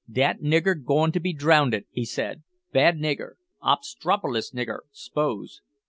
[0.11, 2.41] "Dat nigger goin' to be drownded," he said;
[2.73, 5.61] "bad nigger obstropolous nigger, suppose."